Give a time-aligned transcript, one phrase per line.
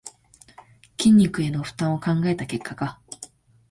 [0.97, 2.99] 筋肉への負担を考えた結果か